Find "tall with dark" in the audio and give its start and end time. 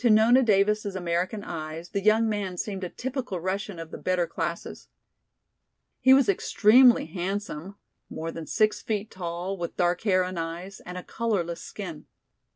9.11-10.01